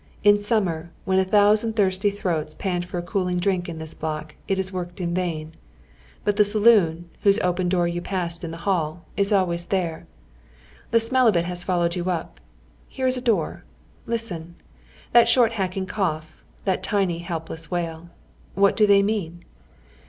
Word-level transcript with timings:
In 0.23 0.39
summer, 0.39 0.89
when 1.05 1.19
a 1.19 1.23
thousand 1.23 1.75
tbii'sty 1.75 2.17
tlii'oats 2.17 2.57
pant 2.57 2.83
for 2.85 2.97
a 2.97 3.03
cooling 3.03 3.37
drink 3.37 3.69
in 3.69 3.77
this 3.77 3.93
block, 3.93 4.33
it 4.47 4.57
is 4.57 4.73
worked 4.73 4.99
in 4.99 5.13
vain. 5.13 5.51
But 6.23 6.37
the 6.37 6.43
saloon, 6.43 7.11
whose 7.21 7.37
open 7.41 7.69
door 7.69 7.87
you 7.87 8.01
passed 8.01 8.43
in 8.43 8.49
the 8.49 8.63
ball, 8.65 9.05
is 9.15 9.31
always 9.31 9.65
there. 9.65 10.07
The 10.89 10.99
smell 10.99 11.27
of 11.27 11.37
it 11.37 11.45
has 11.45 11.63
followed 11.63 11.95
yon 11.95 12.07
up. 12.07 12.39
Here 12.87 13.05
is 13.05 13.15
a 13.15 13.21
door. 13.21 13.63
Listen! 14.07 14.55
That 15.11 15.29
short 15.29 15.51
hacking 15.51 15.85
cough, 15.85 16.43
that 16.65 16.81
tiny, 16.81 17.19
helpless 17.19 17.69
wail— 17.69 18.09
what 18.55 18.75
do 18.75 18.87
they 18.87 19.03
mean? 19.03 19.43